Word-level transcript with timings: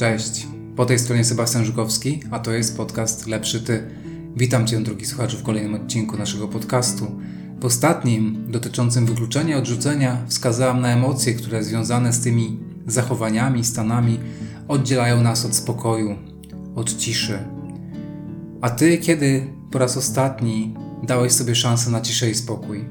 Cześć, 0.00 0.46
po 0.76 0.86
tej 0.86 0.98
stronie 0.98 1.24
Sebastian 1.24 1.64
Żukowski, 1.64 2.20
a 2.30 2.38
to 2.38 2.52
jest 2.52 2.76
podcast 2.76 3.26
Lepszy 3.26 3.60
Ty. 3.60 3.82
Witam 4.36 4.66
Cię, 4.66 4.80
drogi 4.80 5.06
słuchaczu, 5.06 5.36
w 5.36 5.42
kolejnym 5.42 5.74
odcinku 5.74 6.16
naszego 6.16 6.48
podcastu. 6.48 7.20
W 7.60 7.64
ostatnim, 7.64 8.44
dotyczącym 8.48 9.06
wykluczenia 9.06 9.56
odrzucenia, 9.56 10.24
wskazałam 10.28 10.80
na 10.80 10.88
emocje, 10.88 11.34
które 11.34 11.64
związane 11.64 12.12
z 12.12 12.20
tymi 12.20 12.58
zachowaniami, 12.86 13.64
stanami 13.64 14.20
oddzielają 14.68 15.22
nas 15.22 15.44
od 15.44 15.54
spokoju, 15.54 16.16
od 16.74 16.96
ciszy. 16.96 17.38
A 18.60 18.70
Ty 18.70 18.98
kiedy 18.98 19.46
po 19.70 19.78
raz 19.78 19.96
ostatni 19.96 20.74
dałeś 21.06 21.32
sobie 21.32 21.54
szansę 21.54 21.90
na 21.90 22.00
ciszę 22.00 22.30
i 22.30 22.34
spokój? 22.34 22.84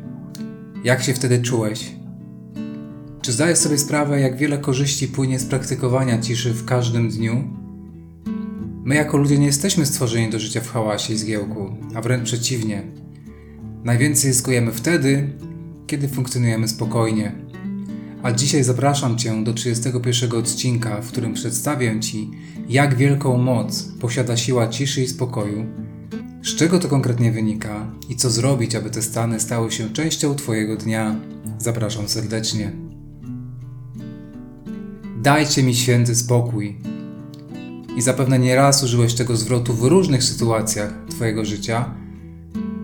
Jak 0.84 1.04
się 1.04 1.14
wtedy 1.14 1.42
czułeś? 1.42 1.99
Czy 3.30 3.34
zdajesz 3.34 3.60
sobie 3.60 3.78
sprawę, 3.78 4.20
jak 4.20 4.38
wiele 4.38 4.58
korzyści 4.58 5.08
płynie 5.08 5.40
z 5.40 5.46
praktykowania 5.46 6.22
ciszy 6.22 6.54
w 6.54 6.66
każdym 6.66 7.10
dniu? 7.10 7.44
My, 8.84 8.96
jako 8.96 9.18
ludzie, 9.18 9.38
nie 9.38 9.46
jesteśmy 9.46 9.86
stworzeni 9.86 10.30
do 10.30 10.40
życia 10.40 10.62
w 10.62 10.72
hałasie 10.72 11.14
i 11.14 11.18
zgiełku, 11.18 11.76
a 11.96 12.02
wręcz 12.02 12.24
przeciwnie. 12.24 12.84
Najwięcej 13.84 14.34
zyskujemy 14.34 14.72
wtedy, 14.72 15.30
kiedy 15.88 16.08
funkcjonujemy 16.08 16.68
spokojnie. 16.68 17.36
A 18.24 18.32
dzisiaj 18.32 18.64
zapraszam 18.64 19.18
Cię 19.18 19.44
do 19.44 19.54
31 19.54 20.40
odcinka, 20.40 21.02
w 21.02 21.08
którym 21.08 21.34
przedstawię 21.34 22.00
Ci, 22.00 22.32
jak 22.70 22.96
wielką 22.96 23.38
moc 23.38 23.84
posiada 24.00 24.38
siła 24.38 24.68
ciszy 24.68 25.02
i 25.02 25.08
spokoju, 25.08 25.66
z 26.44 26.56
czego 26.56 26.80
to 26.80 26.88
konkretnie 26.88 27.32
wynika 27.32 27.92
i 28.10 28.16
co 28.16 28.30
zrobić, 28.30 28.76
aby 28.76 28.90
te 28.90 29.02
stany 29.02 29.40
stały 29.40 29.72
się 29.72 29.90
częścią 29.90 30.36
Twojego 30.36 30.78
dnia. 30.78 31.16
Zapraszam 31.60 32.08
serdecznie. 32.08 32.89
Dajcie 35.22 35.64
mi 35.64 35.76
święty 35.76 36.16
spokój. 36.16 36.78
I 37.98 38.02
zapewne 38.02 38.40
nieraz 38.40 38.84
użyłeś 38.84 39.14
tego 39.14 39.38
zwrotu 39.38 39.74
w 39.74 39.84
różnych 39.84 40.24
sytuacjach 40.24 40.94
Twojego 41.10 41.46
życia, 41.46 41.94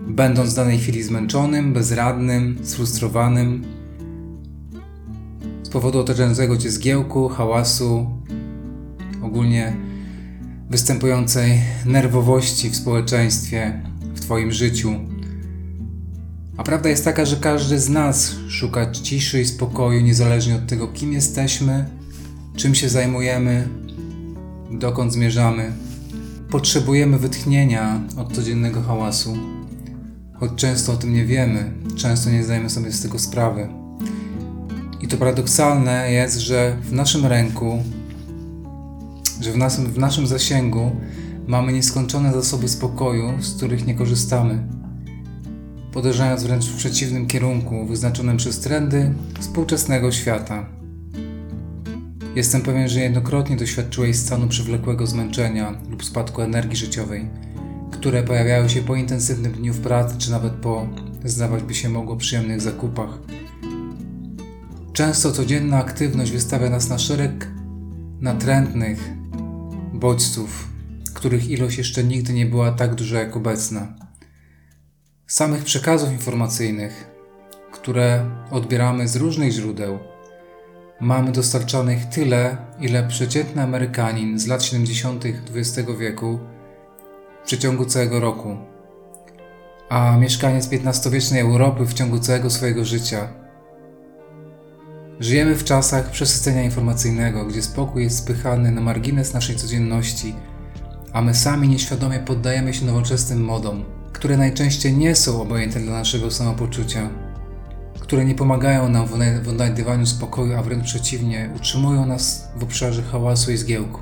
będąc 0.06 0.52
w 0.52 0.56
danej 0.56 0.78
chwili 0.78 1.02
zmęczonym, 1.02 1.72
bezradnym, 1.72 2.58
sfrustrowanym 2.62 3.64
z 5.62 5.68
powodu 5.68 5.98
otaczającego 5.98 6.56
Cię 6.56 6.70
zgiełku, 6.70 7.28
hałasu, 7.28 8.06
ogólnie 9.22 9.76
występującej 10.70 11.60
nerwowości 11.86 12.70
w 12.70 12.76
społeczeństwie, 12.76 13.82
w 14.14 14.20
Twoim 14.20 14.52
życiu. 14.52 14.94
A 16.56 16.62
prawda 16.62 16.88
jest 16.88 17.04
taka, 17.04 17.24
że 17.24 17.36
każdy 17.36 17.80
z 17.80 17.88
nas 17.88 18.34
szuka 18.48 18.90
ciszy 18.90 19.40
i 19.40 19.44
spokoju, 19.44 20.00
niezależnie 20.00 20.54
od 20.56 20.66
tego, 20.66 20.88
kim 20.88 21.12
jesteśmy, 21.12 21.96
czym 22.56 22.74
się 22.74 22.88
zajmujemy, 22.88 23.68
dokąd 24.70 25.12
zmierzamy. 25.12 25.72
Potrzebujemy 26.50 27.18
wytchnienia 27.18 28.00
od 28.16 28.32
codziennego 28.32 28.82
hałasu, 28.82 29.36
choć 30.34 30.50
często 30.56 30.92
o 30.92 30.96
tym 30.96 31.14
nie 31.14 31.24
wiemy, 31.24 31.72
często 31.96 32.30
nie 32.30 32.44
zdajemy 32.44 32.70
sobie 32.70 32.92
z 32.92 33.02
tego 33.02 33.18
sprawy. 33.18 33.68
I 35.00 35.08
to 35.08 35.16
paradoksalne 35.16 36.12
jest, 36.12 36.38
że 36.38 36.76
w 36.82 36.92
naszym 36.92 37.26
ręku, 37.26 37.82
że 39.40 39.52
w 39.52 39.56
naszym, 39.56 39.86
w 39.86 39.98
naszym 39.98 40.26
zasięgu 40.26 40.90
mamy 41.46 41.72
nieskończone 41.72 42.32
zasoby 42.32 42.68
spokoju, 42.68 43.42
z 43.42 43.56
których 43.56 43.86
nie 43.86 43.94
korzystamy, 43.94 44.68
podążając 45.92 46.42
wręcz 46.42 46.66
w 46.66 46.76
przeciwnym 46.76 47.26
kierunku 47.26 47.86
wyznaczonym 47.86 48.36
przez 48.36 48.60
trendy 48.60 49.14
współczesnego 49.40 50.12
świata. 50.12 50.75
Jestem 52.36 52.62
pewien, 52.62 52.88
że 52.88 53.00
jednokrotnie 53.00 53.56
doświadczyłeś 53.56 54.16
stanu 54.16 54.48
przywlekłego 54.48 55.06
zmęczenia 55.06 55.80
lub 55.90 56.04
spadku 56.04 56.42
energii 56.42 56.76
życiowej, 56.76 57.28
które 57.92 58.22
pojawiały 58.22 58.68
się 58.68 58.82
po 58.82 58.96
intensywnym 58.96 59.52
dniu 59.52 59.72
w 59.72 59.80
pracy, 59.80 60.18
czy 60.18 60.30
nawet 60.30 60.52
po, 60.52 60.88
zdawać 61.24 61.62
by 61.62 61.74
się 61.74 61.88
mogło, 61.88 62.16
przyjemnych 62.16 62.60
zakupach. 62.60 63.18
Często 64.92 65.32
codzienna 65.32 65.78
aktywność 65.78 66.32
wystawia 66.32 66.70
nas 66.70 66.88
na 66.88 66.98
szereg 66.98 67.48
natrętnych 68.20 69.10
bodźców, 69.92 70.68
których 71.14 71.50
ilość 71.50 71.78
jeszcze 71.78 72.04
nigdy 72.04 72.32
nie 72.32 72.46
była 72.46 72.72
tak 72.72 72.94
duża 72.94 73.18
jak 73.18 73.36
obecna. 73.36 73.94
Samych 75.26 75.64
przekazów 75.64 76.12
informacyjnych, 76.12 77.10
które 77.72 78.30
odbieramy 78.50 79.08
z 79.08 79.16
różnych 79.16 79.52
źródeł, 79.52 79.98
mamy 81.00 81.32
dostarczanych 81.32 82.06
tyle, 82.06 82.56
ile 82.80 83.08
przeciętny 83.08 83.62
Amerykanin 83.62 84.38
z 84.38 84.46
lat 84.46 84.62
70. 84.64 85.24
XX 85.54 85.90
wieku 85.98 86.38
w 87.42 87.46
przeciągu 87.46 87.84
całego 87.84 88.20
roku, 88.20 88.56
a 89.88 90.16
mieszkaniec 90.16 90.68
XV-wiecznej 90.72 91.40
Europy 91.40 91.84
w 91.84 91.94
ciągu 91.94 92.18
całego 92.18 92.50
swojego 92.50 92.84
życia. 92.84 93.28
Żyjemy 95.20 95.54
w 95.54 95.64
czasach 95.64 96.10
przesycenia 96.10 96.62
informacyjnego, 96.62 97.44
gdzie 97.44 97.62
spokój 97.62 98.02
jest 98.02 98.18
spychany 98.18 98.70
na 98.70 98.80
margines 98.80 99.34
naszej 99.34 99.56
codzienności, 99.56 100.34
a 101.12 101.22
my 101.22 101.34
sami 101.34 101.68
nieświadomie 101.68 102.18
poddajemy 102.18 102.74
się 102.74 102.84
nowoczesnym 102.84 103.44
modom, 103.44 103.84
które 104.12 104.36
najczęściej 104.36 104.96
nie 104.96 105.14
są 105.14 105.42
obojętne 105.42 105.80
dla 105.80 105.92
naszego 105.92 106.30
samopoczucia 106.30 107.25
które 108.00 108.24
nie 108.24 108.34
pomagają 108.34 108.88
nam 108.88 109.06
w 109.42 109.48
odnajdywaniu 109.48 110.06
spokoju, 110.06 110.58
a 110.58 110.62
wręcz 110.62 110.84
przeciwnie, 110.84 111.50
utrzymują 111.56 112.06
nas 112.06 112.48
w 112.56 112.62
obszarze 112.62 113.02
hałasu 113.02 113.52
i 113.52 113.56
zgiełku. 113.56 114.00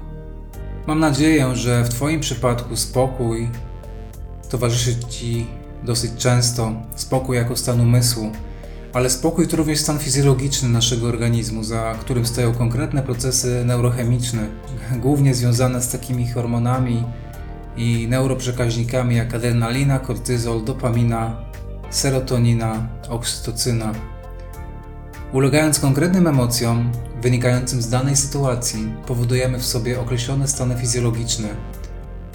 Mam 0.87 1.00
nadzieję, 1.00 1.56
że 1.56 1.84
w 1.84 1.88
Twoim 1.88 2.21
przypadku 2.21 2.77
spokój 2.77 3.50
towarzyszy 4.50 4.97
Ci 5.09 5.47
dosyć 5.82 6.12
często, 6.16 6.72
spokój 6.97 7.37
jako 7.37 7.56
stan 7.56 7.81
umysłu, 7.81 8.32
ale 8.93 9.10
spokój 9.10 9.49
to 9.49 9.56
również 9.56 9.78
stan 9.78 9.99
fizjologiczny 9.99 10.69
naszego 10.69 11.06
organizmu, 11.06 11.65
za 11.65 11.94
którym 12.00 12.26
stoją 12.26 12.55
konkretne 12.55 13.03
procesy 13.03 13.62
neurochemiczne, 13.65 14.47
głównie 15.00 15.34
związane 15.34 15.82
z 15.82 15.88
takimi 15.88 16.28
hormonami 16.28 17.05
i 17.76 18.06
neuroprzekaźnikami 18.09 19.16
jak 19.16 19.34
adrenalina, 19.34 19.99
kortyzol, 19.99 20.65
dopamina, 20.65 21.37
serotonina, 21.94 22.88
oksytocyna. 23.09 23.93
Ulegając 25.32 25.78
konkretnym 25.78 26.27
emocjom 26.27 26.93
wynikającym 27.22 27.82
z 27.82 27.88
danej 27.88 28.16
sytuacji, 28.16 28.94
powodujemy 29.06 29.59
w 29.59 29.65
sobie 29.65 30.00
określone 30.00 30.49
stany 30.49 30.77
fizjologiczne, 30.77 31.49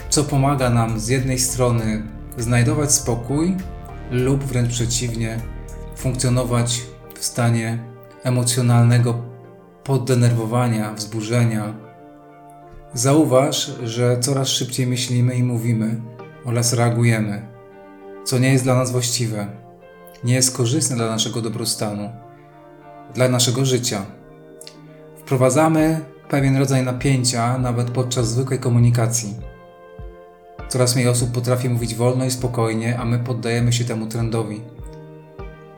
co 0.10 0.24
pomaga 0.24 0.70
nam 0.70 1.00
z 1.00 1.08
jednej 1.08 1.40
strony 1.40 2.04
znajdować 2.38 2.92
spokój 2.92 3.58
lub 4.12 4.44
wręcz 4.44 4.70
przeciwnie, 4.70 5.40
funkcjonować 5.96 6.82
w 7.20 7.26
stanie 7.26 7.80
emocjonalnego 8.24 9.22
poddenerwowania, 9.84 10.94
wzburzenia. 10.94 11.74
Zauważ, 12.94 13.72
że 13.84 14.20
coraz 14.20 14.48
szybciej 14.48 14.88
myślimy 14.88 15.36
i 15.36 15.44
mówimy 15.44 16.02
oraz 16.46 16.74
reagujemy 16.74 17.49
co 18.26 18.40
nie 18.40 18.52
jest 18.52 18.64
dla 18.64 18.76
nas 18.76 18.92
właściwe, 18.92 19.48
nie 20.24 20.34
jest 20.34 20.58
korzystne 20.58 20.96
dla 20.96 21.08
naszego 21.08 21.42
dobrostanu, 21.42 22.10
dla 23.14 23.30
naszego 23.30 23.66
życia. 23.66 24.06
Wprowadzamy 25.18 26.00
pewien 26.30 26.58
rodzaj 26.58 26.84
napięcia 26.84 27.58
nawet 27.58 27.92
podczas 27.92 28.30
zwykłej 28.30 28.60
komunikacji. 28.60 29.36
Coraz 30.68 30.96
mniej 30.96 31.08
osób 31.08 31.32
potrafi 31.32 31.70
mówić 31.70 31.96
wolno 31.96 32.26
i 32.26 32.32
spokojnie, 32.32 33.00
a 33.00 33.06
my 33.06 33.20
poddajemy 33.20 33.74
się 33.74 33.86
temu 33.86 34.08
trendowi. 34.08 34.62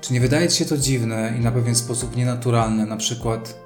Czy 0.01 0.13
nie 0.13 0.21
wydaje 0.21 0.47
Ci 0.47 0.57
się 0.57 0.65
to 0.65 0.77
dziwne 0.77 1.33
i 1.37 1.39
na 1.39 1.51
pewien 1.51 1.75
sposób 1.75 2.15
nienaturalne, 2.15 2.85
na 2.85 2.97
przykład 2.97 3.59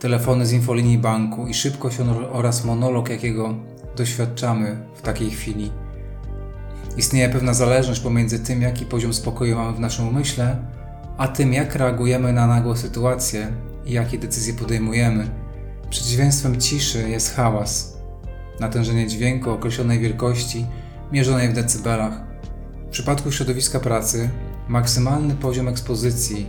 telefony 0.00 0.46
z 0.46 0.52
infolinii 0.52 0.98
banku 0.98 1.46
i 1.46 1.54
szybkość 1.54 1.96
oraz 2.32 2.64
monolog, 2.64 3.08
jakiego 3.08 3.54
doświadczamy 3.96 4.86
w 4.94 5.02
takiej 5.02 5.30
chwili? 5.30 5.83
Istnieje 6.96 7.28
pewna 7.28 7.54
zależność 7.54 8.00
pomiędzy 8.00 8.38
tym, 8.38 8.62
jaki 8.62 8.86
poziom 8.86 9.14
spokoju 9.14 9.56
mamy 9.56 9.76
w 9.76 9.80
naszym 9.80 10.08
umyśle, 10.08 10.56
a 11.18 11.28
tym, 11.28 11.52
jak 11.52 11.74
reagujemy 11.74 12.32
na 12.32 12.46
nagłe 12.46 12.76
sytuacje 12.76 13.52
i 13.86 13.92
jakie 13.92 14.18
decyzje 14.18 14.54
podejmujemy. 14.54 15.28
Przeciwieństwem 15.90 16.60
ciszy 16.60 17.10
jest 17.10 17.34
hałas, 17.34 17.98
natężenie 18.60 19.06
dźwięku 19.06 19.50
określonej 19.50 19.98
wielkości, 19.98 20.66
mierzonej 21.12 21.48
w 21.48 21.52
decybelach. 21.52 22.12
W 22.86 22.90
przypadku 22.90 23.32
środowiska 23.32 23.80
pracy, 23.80 24.30
maksymalny 24.68 25.34
poziom 25.34 25.68
ekspozycji, 25.68 26.46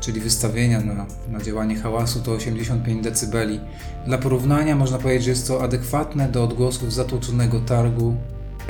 czyli 0.00 0.20
wystawienia 0.20 0.80
na, 0.80 1.06
na 1.28 1.40
działanie 1.40 1.76
hałasu, 1.76 2.20
to 2.20 2.32
85 2.32 3.04
dB. 3.04 3.46
Dla 4.06 4.18
porównania 4.18 4.76
można 4.76 4.98
powiedzieć, 4.98 5.24
że 5.24 5.30
jest 5.30 5.48
to 5.48 5.62
adekwatne 5.62 6.28
do 6.28 6.44
odgłosów 6.44 6.92
zatłoczonego 6.92 7.60
targu 7.60 8.16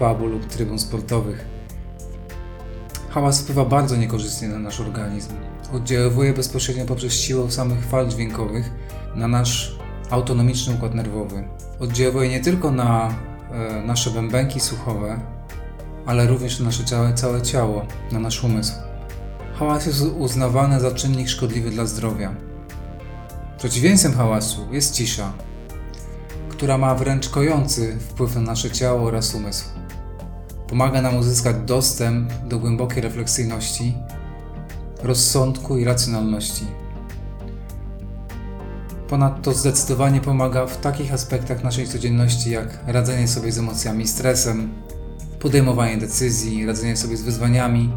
pubu 0.00 0.26
lub 0.26 0.46
trybun 0.46 0.78
sportowych. 0.78 1.44
Hałas 3.10 3.40
wpływa 3.40 3.64
bardzo 3.64 3.96
niekorzystnie 3.96 4.48
na 4.48 4.58
nasz 4.58 4.80
organizm. 4.80 5.30
Oddziaływuje 5.72 6.32
bezpośrednio 6.32 6.86
poprzez 6.86 7.12
siłę 7.12 7.50
samych 7.50 7.84
fal 7.84 8.08
dźwiękowych 8.08 8.70
na 9.14 9.28
nasz 9.28 9.78
autonomiczny 10.10 10.74
układ 10.74 10.94
nerwowy. 10.94 11.44
Oddziałuje 11.80 12.28
nie 12.28 12.40
tylko 12.40 12.70
na 12.70 13.14
e, 13.52 13.82
nasze 13.82 14.10
bębenki 14.10 14.60
słuchowe, 14.60 15.20
ale 16.06 16.26
również 16.26 16.60
na 16.60 16.66
nasze 16.66 16.84
całe, 16.84 17.14
całe 17.14 17.42
ciało, 17.42 17.86
na 18.12 18.20
nasz 18.20 18.44
umysł. 18.44 18.72
Hałas 19.54 19.86
jest 19.86 20.02
uznawany 20.18 20.80
za 20.80 20.90
czynnik 20.90 21.28
szkodliwy 21.28 21.70
dla 21.70 21.86
zdrowia. 21.86 22.34
Przeciwieństwem 23.58 24.12
hałasu 24.12 24.66
jest 24.70 24.94
cisza, 24.94 25.32
która 26.48 26.78
ma 26.78 26.94
wręcz 26.94 27.28
kojący 27.28 27.98
wpływ 28.00 28.34
na 28.34 28.40
nasze 28.40 28.70
ciało 28.70 29.02
oraz 29.02 29.34
umysł. 29.34 29.79
Pomaga 30.70 31.02
nam 31.02 31.16
uzyskać 31.16 31.56
dostęp 31.66 32.32
do 32.32 32.58
głębokiej 32.58 33.02
refleksyjności, 33.02 33.94
rozsądku 35.02 35.78
i 35.78 35.84
racjonalności. 35.84 36.66
Ponadto 39.08 39.52
zdecydowanie 39.52 40.20
pomaga 40.20 40.66
w 40.66 40.80
takich 40.80 41.12
aspektach 41.12 41.64
naszej 41.64 41.88
codzienności 41.88 42.50
jak 42.50 42.78
radzenie 42.86 43.28
sobie 43.28 43.52
z 43.52 43.58
emocjami 43.58 44.04
i 44.04 44.08
stresem, 44.08 44.70
podejmowanie 45.40 45.96
decyzji, 45.96 46.66
radzenie 46.66 46.96
sobie 46.96 47.16
z 47.16 47.22
wyzwaniami, 47.22 47.92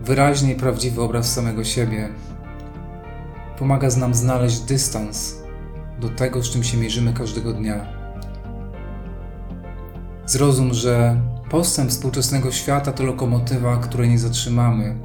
wyraźny 0.00 0.52
i 0.52 0.56
prawdziwy 0.56 1.02
obraz 1.02 1.32
samego 1.32 1.64
siebie. 1.64 2.08
Pomaga 3.58 3.88
nam 3.88 4.14
znaleźć 4.14 4.60
dystans 4.60 5.34
do 6.00 6.08
tego, 6.08 6.42
z 6.42 6.50
czym 6.50 6.64
się 6.64 6.78
mierzymy 6.78 7.12
każdego 7.12 7.52
dnia. 7.52 7.86
Zrozum, 10.26 10.74
że 10.74 11.20
postęp 11.54 11.90
współczesnego 11.90 12.52
świata 12.52 12.92
to 12.92 13.04
lokomotywa, 13.04 13.76
której 13.76 14.10
nie 14.10 14.18
zatrzymamy, 14.18 14.96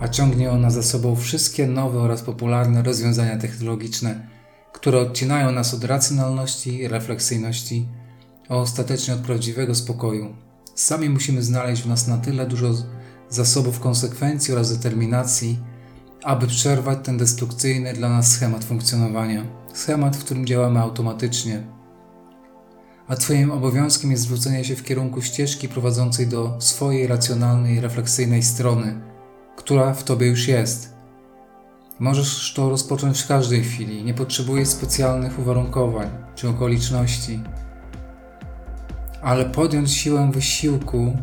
a 0.00 0.08
ciągnie 0.08 0.50
ona 0.50 0.70
za 0.70 0.82
sobą 0.82 1.16
wszystkie 1.16 1.66
nowe 1.66 2.00
oraz 2.00 2.22
popularne 2.22 2.82
rozwiązania 2.82 3.38
technologiczne, 3.38 4.28
które 4.72 4.98
odcinają 4.98 5.52
nas 5.52 5.74
od 5.74 5.84
racjonalności 5.84 6.88
refleksyjności, 6.88 7.88
a 8.48 8.56
ostatecznie 8.56 9.14
od 9.14 9.20
prawdziwego 9.20 9.74
spokoju. 9.74 10.34
Sami 10.74 11.08
musimy 11.08 11.42
znaleźć 11.42 11.82
w 11.82 11.88
nas 11.88 12.08
na 12.08 12.18
tyle 12.18 12.46
dużo 12.46 12.74
zasobów 13.28 13.80
konsekwencji 13.80 14.54
oraz 14.54 14.76
determinacji, 14.76 15.60
aby 16.22 16.46
przerwać 16.46 16.98
ten 17.02 17.18
destrukcyjny 17.18 17.92
dla 17.92 18.08
nas 18.08 18.32
schemat 18.32 18.64
funkcjonowania. 18.64 19.44
Schemat, 19.74 20.16
w 20.16 20.24
którym 20.24 20.46
działamy 20.46 20.80
automatycznie. 20.80 21.73
A 23.08 23.16
Twoim 23.16 23.50
obowiązkiem 23.50 24.10
jest 24.10 24.22
zwrócenie 24.22 24.64
się 24.64 24.76
w 24.76 24.82
kierunku 24.82 25.22
ścieżki 25.22 25.68
prowadzącej 25.68 26.26
do 26.26 26.56
swojej 26.60 27.06
racjonalnej, 27.06 27.80
refleksyjnej 27.80 28.42
strony, 28.42 29.00
która 29.56 29.94
w 29.94 30.04
Tobie 30.04 30.26
już 30.26 30.48
jest. 30.48 30.94
Możesz 31.98 32.54
to 32.54 32.70
rozpocząć 32.70 33.22
w 33.22 33.28
każdej 33.28 33.64
chwili, 33.64 34.04
nie 34.04 34.14
potrzebujesz 34.14 34.68
specjalnych 34.68 35.38
uwarunkowań 35.38 36.08
czy 36.34 36.48
okoliczności 36.48 37.40
ale 39.24 39.44
podjąć 39.44 39.92
siłę 39.92 40.30
wysiłku 40.32 41.16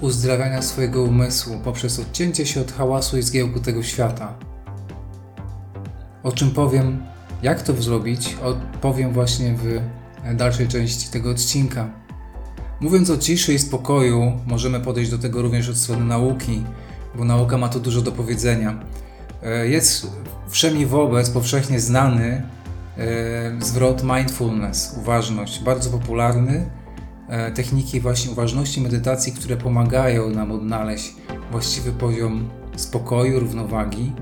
uzdrawiania 0.00 0.62
swojego 0.62 1.02
umysłu 1.02 1.60
poprzez 1.64 1.98
odcięcie 1.98 2.46
się 2.46 2.60
od 2.60 2.72
hałasu 2.72 3.18
i 3.18 3.22
zgiełku 3.22 3.60
tego 3.60 3.82
świata. 3.82 4.34
O 6.22 6.32
czym 6.32 6.50
powiem, 6.50 7.02
jak 7.42 7.62
to 7.62 7.82
zrobić, 7.82 8.36
powiem 8.80 9.12
właśnie 9.12 9.54
w 9.54 9.80
dalszej 10.34 10.68
części 10.68 11.08
tego 11.08 11.30
odcinka. 11.30 11.90
Mówiąc 12.80 13.10
o 13.10 13.18
ciszy 13.18 13.54
i 13.54 13.58
spokoju, 13.58 14.32
możemy 14.46 14.80
podejść 14.80 15.10
do 15.10 15.18
tego 15.18 15.42
również 15.42 15.68
od 15.68 15.76
strony 15.76 16.04
nauki, 16.04 16.62
bo 17.14 17.24
nauka 17.24 17.58
ma 17.58 17.68
tu 17.68 17.80
dużo 17.80 18.02
do 18.02 18.12
powiedzenia. 18.12 18.80
E, 19.42 19.68
jest 19.68 20.10
wszemi 20.48 20.86
wobec 20.86 21.30
powszechnie 21.30 21.80
znany 21.80 22.42
e, 22.98 23.56
zwrot 23.60 24.02
mindfulness, 24.02 24.94
uważność, 24.98 25.62
bardzo 25.62 25.90
popularny 25.90 26.66
E, 27.28 27.52
techniki 27.52 28.00
właśnie 28.00 28.30
uważności, 28.30 28.80
medytacji, 28.80 29.32
które 29.32 29.56
pomagają 29.56 30.30
nam 30.30 30.52
odnaleźć 30.52 31.14
właściwy 31.50 31.92
poziom 31.92 32.48
spokoju, 32.76 33.40
równowagi. 33.40 34.12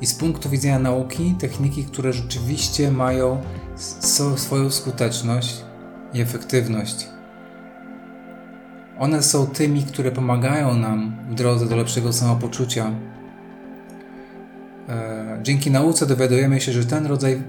I 0.00 0.06
z 0.06 0.14
punktu 0.14 0.50
widzenia 0.50 0.78
nauki, 0.78 1.34
techniki, 1.38 1.84
które 1.84 2.12
rzeczywiście 2.12 2.90
mają 2.90 3.40
swoją 4.36 4.70
skuteczność 4.70 5.64
i 6.14 6.20
efektywność. 6.20 7.08
One 8.98 9.22
są 9.22 9.46
tymi, 9.46 9.82
które 9.82 10.10
pomagają 10.10 10.74
nam 10.74 11.16
w 11.30 11.34
drodze 11.34 11.66
do 11.66 11.76
lepszego 11.76 12.12
samopoczucia. 12.12 12.90
E, 14.88 15.40
dzięki 15.42 15.70
nauce 15.70 16.06
dowiadujemy 16.06 16.60
się, 16.60 16.72
że 16.72 16.84
ten 16.84 17.06
rodzaj 17.06 17.42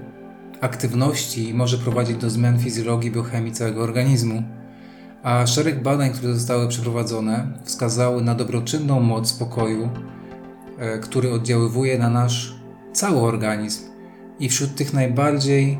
aktywności 0.60 1.54
może 1.54 1.78
prowadzić 1.78 2.16
do 2.16 2.30
zmian 2.30 2.58
fizjologii 2.58 3.10
i 3.10 3.12
biochemii 3.12 3.52
całego 3.52 3.82
organizmu 3.82 4.42
a 5.24 5.46
szereg 5.46 5.82
badań, 5.82 6.10
które 6.10 6.34
zostały 6.34 6.68
przeprowadzone, 6.68 7.46
wskazały 7.64 8.22
na 8.22 8.34
dobroczynną 8.34 9.00
moc 9.00 9.28
spokoju, 9.28 9.88
e, 10.78 10.98
który 10.98 11.32
oddziaływuje 11.32 11.98
na 11.98 12.10
nasz 12.10 12.54
cały 12.92 13.20
organizm. 13.20 13.82
I 14.40 14.48
wśród 14.48 14.74
tych 14.74 14.92
najbardziej 14.92 15.78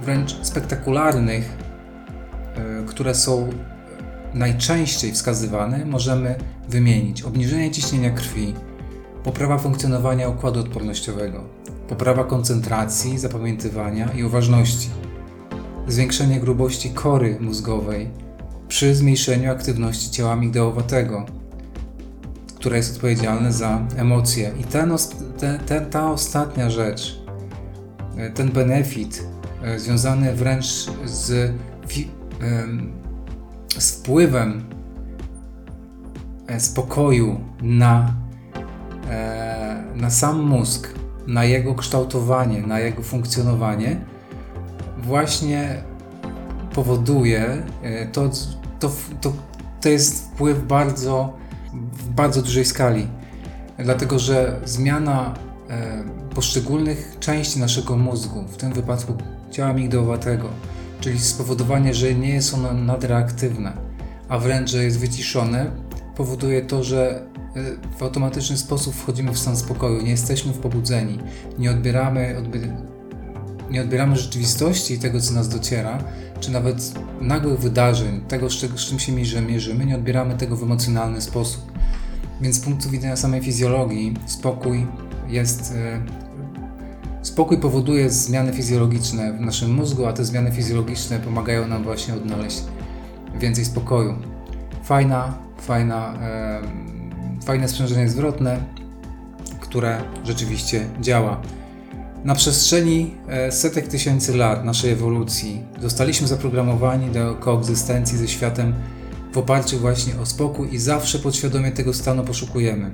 wręcz 0.00 0.36
spektakularnych, 0.42 1.56
e, 2.54 2.86
które 2.86 3.14
są 3.14 3.48
najczęściej 4.34 5.12
wskazywane, 5.12 5.84
możemy 5.84 6.34
wymienić 6.68 7.22
obniżenie 7.22 7.70
ciśnienia 7.70 8.10
krwi, 8.10 8.54
poprawa 9.24 9.58
funkcjonowania 9.58 10.28
układu 10.28 10.60
odpornościowego, 10.60 11.44
poprawa 11.88 12.24
koncentracji, 12.24 13.18
zapamiętywania 13.18 14.12
i 14.12 14.24
uważności 14.24 14.90
zwiększenie 15.88 16.40
grubości 16.40 16.90
kory 16.90 17.36
mózgowej 17.40 18.10
przy 18.68 18.94
zmniejszeniu 18.94 19.50
aktywności 19.50 20.10
ciała 20.10 20.36
migdałowatego, 20.36 21.26
która 22.56 22.76
jest 22.76 22.94
odpowiedzialna 22.94 23.52
za 23.52 23.86
emocje. 23.96 24.52
I 24.60 24.64
ten, 24.64 24.92
ta 25.90 26.12
ostatnia 26.12 26.70
rzecz, 26.70 27.22
e, 28.16 28.30
ten 28.30 28.50
benefit 28.50 29.31
e, 29.62 29.78
związany 29.78 30.34
wręcz 30.34 30.66
z, 31.04 31.52
z 33.76 33.92
wpływem 33.92 34.64
e, 36.46 36.60
spokoju 36.60 37.40
na, 37.62 38.14
na 39.96 40.10
sam 40.10 40.42
mózg, 40.42 40.88
na 41.26 41.44
jego 41.44 41.74
kształtowanie, 41.74 42.62
na 42.62 42.80
jego 42.80 43.02
funkcjonowanie, 43.02 44.00
właśnie 44.98 45.82
powoduje, 46.74 47.62
e, 47.82 48.06
to, 48.06 48.30
to, 48.80 48.90
to, 49.20 49.32
to 49.80 49.88
jest 49.88 50.24
wpływ 50.24 50.66
bardzo, 50.66 51.36
w 51.92 52.08
bardzo 52.08 52.42
dużej 52.42 52.64
skali. 52.64 53.06
Dlatego, 53.78 54.18
że 54.18 54.60
zmiana 54.64 55.34
e, 55.70 56.04
poszczególnych 56.34 57.16
części 57.20 57.60
naszego 57.60 57.96
mózgu, 57.96 58.44
w 58.48 58.56
tym 58.56 58.72
wypadku 58.72 59.14
ciała 59.52 59.72
migdałowatego, 59.72 60.48
czyli 61.00 61.20
spowodowanie, 61.20 61.94
że 61.94 62.14
nie 62.14 62.28
jest 62.28 62.54
ono 62.54 62.72
nadreaktywne, 62.72 63.72
a 64.28 64.38
wręcz, 64.38 64.70
że 64.70 64.84
jest 64.84 64.98
wyciszone, 64.98 65.70
powoduje 66.16 66.62
to, 66.62 66.84
że 66.84 67.26
e, 67.56 67.98
w 67.98 68.02
automatyczny 68.02 68.56
sposób 68.56 68.94
wchodzimy 68.94 69.32
w 69.32 69.38
stan 69.38 69.56
spokoju, 69.56 70.02
nie 70.02 70.10
jesteśmy 70.10 70.52
w 70.52 70.58
pobudzeni, 70.58 71.18
nie 71.58 71.70
odbieramy 71.70 72.36
nie 73.70 73.82
odbieramy 73.82 74.16
rzeczywistości 74.16 74.94
i 74.94 74.98
tego, 74.98 75.20
co 75.20 75.34
nas 75.34 75.48
dociera, 75.48 75.98
czy 76.40 76.50
nawet 76.50 76.92
nagłych 77.20 77.60
wydarzeń, 77.60 78.20
tego, 78.28 78.50
z, 78.50 78.56
czego, 78.56 78.78
z 78.78 78.80
czym 78.80 78.98
się 78.98 79.12
mierzymy, 79.12 79.86
nie 79.86 79.96
odbieramy 79.96 80.36
tego 80.36 80.56
w 80.56 80.62
emocjonalny 80.62 81.20
sposób. 81.20 81.72
Więc 82.40 82.56
z 82.56 82.60
punktu 82.60 82.90
widzenia 82.90 83.16
samej 83.16 83.42
fizjologii, 83.42 84.14
spokój 84.26 84.86
jest. 85.28 85.74
Spokój 87.22 87.58
powoduje 87.58 88.10
zmiany 88.10 88.52
fizjologiczne 88.52 89.32
w 89.32 89.40
naszym 89.40 89.74
mózgu, 89.74 90.06
a 90.06 90.12
te 90.12 90.24
zmiany 90.24 90.52
fizjologiczne 90.52 91.18
pomagają 91.18 91.68
nam 91.68 91.84
właśnie 91.84 92.14
odnaleźć 92.14 92.62
więcej 93.40 93.64
spokoju. 93.64 94.14
Fajna, 94.84 95.34
fajna, 95.60 96.14
e, 96.22 96.60
fajne 97.44 97.68
sprzężenie 97.68 98.08
zwrotne, 98.08 98.58
które 99.60 100.02
rzeczywiście 100.24 100.86
działa. 101.00 101.40
Na 102.24 102.34
przestrzeni 102.34 103.14
e, 103.28 103.52
setek 103.52 103.88
tysięcy 103.88 104.36
lat 104.36 104.64
naszej 104.64 104.90
ewolucji 104.90 105.62
zostaliśmy 105.80 106.28
zaprogramowani 106.28 107.10
do 107.10 107.34
koegzystencji 107.34 108.18
ze 108.18 108.28
światem 108.28 108.74
w 109.32 109.38
oparciu 109.38 109.78
właśnie 109.78 110.20
o 110.20 110.26
spokój 110.26 110.74
i 110.74 110.78
zawsze 110.78 111.18
podświadomie 111.18 111.72
tego 111.72 111.94
stanu 111.94 112.24
poszukujemy. 112.24 112.90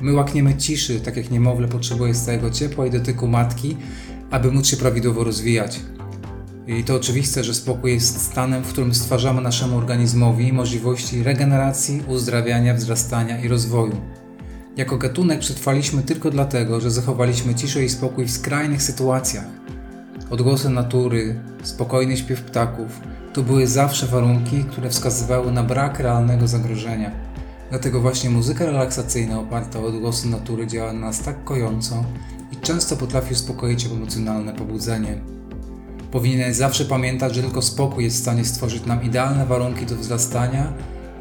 My 0.00 0.12
łakniemy 0.12 0.56
ciszy, 0.56 1.00
tak 1.00 1.16
jak 1.16 1.30
niemowlę 1.30 1.68
potrzebuje 1.68 2.14
stałego 2.14 2.50
ciepła 2.50 2.86
i 2.86 2.90
dotyku 2.90 3.28
matki, 3.28 3.76
aby 4.30 4.52
móc 4.52 4.66
się 4.66 4.76
prawidłowo 4.76 5.24
rozwijać. 5.24 5.80
I 6.66 6.84
to 6.84 6.94
oczywiste, 6.94 7.44
że 7.44 7.54
spokój 7.54 7.92
jest 7.92 8.22
stanem, 8.22 8.64
w 8.64 8.68
którym 8.68 8.94
stwarzamy 8.94 9.40
naszemu 9.40 9.76
organizmowi 9.76 10.52
możliwości 10.52 11.22
regeneracji, 11.22 12.02
uzdrawiania, 12.08 12.74
wzrastania 12.74 13.40
i 13.40 13.48
rozwoju. 13.48 14.00
Jako 14.76 14.96
gatunek 14.98 15.40
przetrwaliśmy 15.40 16.02
tylko 16.02 16.30
dlatego, 16.30 16.80
że 16.80 16.90
zachowaliśmy 16.90 17.54
ciszę 17.54 17.84
i 17.84 17.88
spokój 17.88 18.24
w 18.24 18.30
skrajnych 18.30 18.82
sytuacjach. 18.82 19.46
odgłosy 20.30 20.70
natury, 20.70 21.40
spokojny 21.62 22.16
śpiew 22.16 22.42
ptaków 22.42 23.00
to 23.32 23.42
były 23.42 23.66
zawsze 23.66 24.06
warunki, 24.06 24.64
które 24.64 24.90
wskazywały 24.90 25.52
na 25.52 25.62
brak 25.62 26.00
realnego 26.00 26.48
zagrożenia. 26.48 27.10
Dlatego 27.70 28.00
właśnie 28.00 28.30
muzyka 28.30 28.66
relaksacyjna 28.66 29.40
oparta 29.40 29.78
o 29.78 29.86
odgłosy 29.86 30.28
natury 30.28 30.66
działa 30.66 30.92
na 30.92 31.00
nas 31.00 31.22
tak 31.22 31.44
kojąco 31.44 32.04
i 32.52 32.56
często 32.56 32.96
potrafi 32.96 33.32
uspokoić 33.32 33.86
emocjonalne 33.86 34.52
pobudzenie. 34.52 35.20
Powinieneś 36.10 36.56
zawsze 36.56 36.84
pamiętać, 36.84 37.34
że 37.34 37.42
tylko 37.42 37.62
spokój 37.62 38.04
jest 38.04 38.16
w 38.16 38.20
stanie 38.20 38.44
stworzyć 38.44 38.86
nam 38.86 39.02
idealne 39.02 39.46
warunki 39.46 39.86
do 39.86 39.96
wzrastania 39.96 40.72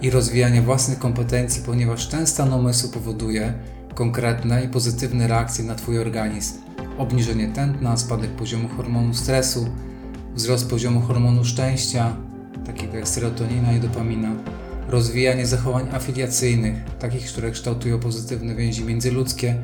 i 0.02 0.10
rozwijania 0.10 0.62
własnych 0.62 1.00
kompetencji, 1.00 1.64
ponieważ 1.66 2.08
ten 2.08 2.28
stan 2.28 2.54
umysłu 2.54 2.90
powoduje 2.90 3.54
konkretne 3.96 4.64
i 4.64 4.68
pozytywne 4.68 5.28
reakcje 5.28 5.66
na 5.66 5.76
Twój 5.76 6.00
organizm. 6.00 6.54
Obniżenie 6.98 7.48
tętna, 7.48 7.98
spadek 7.98 8.32
poziomu 8.32 8.70
hormonu 8.78 9.14
stresu, 9.14 9.70
wzrost 10.36 10.70
poziomu 10.70 11.02
hormonu 11.02 11.46
szczęścia, 11.46 12.16
takiego 12.66 12.98
jak 12.98 13.08
serotonina 13.08 13.74
i 13.74 13.80
dopamina, 13.80 14.32
rozwijanie 14.90 15.48
zachowań 15.48 15.88
afiliacyjnych, 15.92 16.76
takich, 17.00 17.26
które 17.26 17.52
kształtują 17.52 18.00
pozytywne 18.00 18.56
więzi 18.56 18.86
międzyludzkie, 18.86 19.56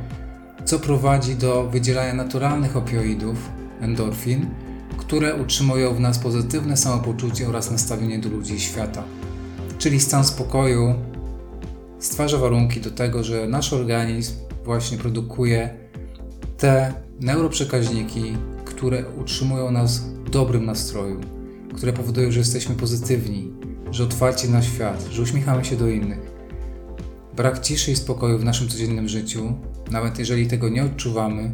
co 0.66 0.80
prowadzi 0.80 1.36
do 1.36 1.64
wydzielania 1.70 2.14
naturalnych 2.14 2.78
opioidów, 2.78 3.50
endorfin, 3.82 4.46
które 4.98 5.36
utrzymują 5.36 5.96
w 5.96 6.00
nas 6.00 6.20
pozytywne 6.20 6.78
samopoczucie 6.78 7.50
oraz 7.50 7.72
nastawienie 7.72 8.20
do 8.20 8.30
ludzi 8.30 8.54
i 8.54 8.60
świata. 8.60 9.04
Czyli 9.78 10.00
stan 10.00 10.24
spokoju 10.26 10.96
stwarza 12.00 12.38
warunki 12.38 12.82
do 12.82 12.92
tego, 12.92 13.24
że 13.24 13.48
nasz 13.48 13.74
organizm 13.74 14.34
właśnie 14.64 14.98
produkuje 14.98 15.70
te 16.58 16.94
neuroprzekaźniki, 17.22 18.38
które 18.66 19.04
utrzymują 19.22 19.72
nas 19.72 20.00
w 20.00 20.30
dobrym 20.30 20.66
nastroju, 20.66 21.22
które 21.76 21.94
powodują, 21.94 22.32
że 22.32 22.40
jesteśmy 22.40 22.76
pozytywni, 22.76 23.54
że 23.94 24.04
otwarci 24.04 24.50
na 24.50 24.62
świat, 24.62 25.08
że 25.12 25.22
uśmiechamy 25.22 25.66
się 25.66 25.76
do 25.76 25.88
innych. 25.88 26.34
Brak 27.36 27.60
ciszy 27.60 27.92
i 27.92 27.96
spokoju 27.96 28.40
w 28.40 28.44
naszym 28.44 28.68
codziennym 28.68 29.08
życiu, 29.08 29.54
nawet 29.92 30.20
jeżeli 30.20 30.48
tego 30.48 30.70
nie 30.70 30.84
odczuwamy, 30.84 31.52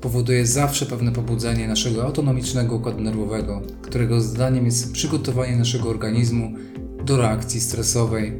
powoduje 0.00 0.46
zawsze 0.46 0.86
pewne 0.86 1.12
pobudzenie 1.12 1.68
naszego 1.68 2.04
autonomicznego 2.04 2.76
układu 2.76 3.00
nerwowego, 3.00 3.62
którego 3.82 4.20
zadaniem 4.20 4.64
jest 4.64 4.92
przygotowanie 4.92 5.56
naszego 5.56 5.90
organizmu 5.90 6.52
do 7.04 7.16
reakcji 7.16 7.60
stresowej. 7.60 8.32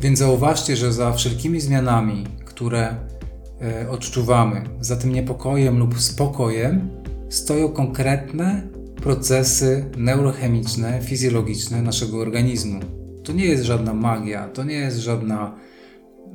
Więc 0.00 0.18
zauważcie, 0.18 0.76
że 0.76 0.92
za 0.92 1.12
wszelkimi 1.12 1.60
zmianami, 1.60 2.26
które 2.44 2.96
e, 3.62 3.90
odczuwamy, 3.90 4.64
za 4.80 4.96
tym 4.96 5.12
niepokojem 5.12 5.78
lub 5.78 6.00
spokojem, 6.00 6.90
stoją 7.28 7.68
konkretne 7.68 8.68
procesy 9.02 9.84
neurochemiczne, 9.96 11.00
fizjologiczne 11.02 11.82
naszego 11.82 12.18
organizmu. 12.18 12.80
To 13.24 13.32
nie 13.32 13.44
jest 13.44 13.64
żadna 13.64 13.94
magia, 13.94 14.48
to 14.48 14.64
nie 14.64 14.74
jest 14.74 14.98
żadna, 14.98 15.58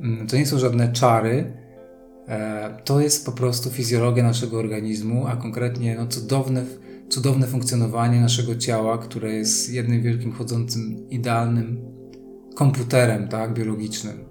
mm, 0.00 0.26
to 0.26 0.36
nie 0.36 0.46
są 0.46 0.58
żadne 0.58 0.92
czary, 0.92 1.52
E, 2.28 2.76
to 2.84 3.00
jest 3.00 3.26
po 3.26 3.32
prostu 3.32 3.70
fizjologia 3.70 4.22
naszego 4.22 4.58
organizmu, 4.58 5.26
a 5.26 5.36
konkretnie 5.36 5.96
no, 5.96 6.06
cudowne, 6.06 6.64
cudowne 7.08 7.46
funkcjonowanie 7.46 8.20
naszego 8.20 8.56
ciała, 8.56 8.98
które 8.98 9.32
jest 9.32 9.70
jednym 9.70 10.02
wielkim 10.02 10.32
chodzącym, 10.32 11.10
idealnym 11.10 11.80
komputerem 12.54 13.28
tak, 13.28 13.54
biologicznym, 13.54 14.24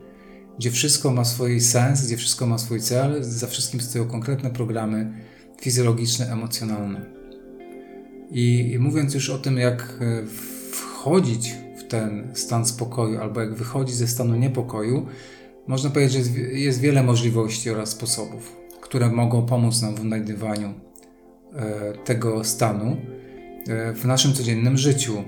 gdzie 0.58 0.72
wszystko 0.72 1.12
ma 1.12 1.26
swój 1.26 1.62
sens, 1.62 2.06
gdzie 2.06 2.18
wszystko 2.18 2.46
ma 2.46 2.58
swój 2.58 2.82
cel, 2.82 3.24
za 3.24 3.48
wszystkim 3.48 3.82
stoją 3.82 4.08
konkretne 4.08 4.50
programy 4.50 5.14
fizjologiczne, 5.62 6.32
emocjonalne. 6.32 7.17
I, 8.32 8.78
mówiąc 8.80 9.14
już 9.14 9.30
o 9.30 9.38
tym, 9.38 9.58
jak 9.58 9.82
e, 10.02 10.26
wchodzić 10.72 11.56
w 11.78 11.84
ten 11.84 12.28
stan 12.34 12.66
spokoju, 12.66 13.22
albo 13.22 13.42
jak 13.42 13.54
wychodzić 13.54 13.96
ze 13.96 14.08
stanu 14.08 14.36
niepokoju, 14.36 15.06
można 15.68 15.90
powiedzieć, 15.90 16.14
że 16.14 16.20
jest, 16.20 16.54
jest 16.54 16.80
wiele 16.80 17.04
możliwości 17.04 17.70
oraz 17.70 17.90
sposobów, 17.90 18.56
które 18.82 19.10
mogą 19.10 19.46
pomóc 19.46 19.82
nam 19.82 19.96
w 19.96 20.00
odnajdywaniu 20.00 20.74
e, 21.56 21.94
tego 22.06 22.44
stanu 22.44 22.98
e, 23.68 23.94
w 23.94 24.06
naszym 24.06 24.34
codziennym 24.34 24.78
życiu. 24.78 25.24